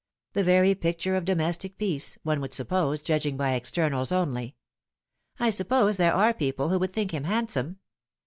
[0.33, 4.55] The very picture of domestic peace, one would suppose, judging by externals only."
[5.47, 7.77] I suppose there are people who would think him handsome."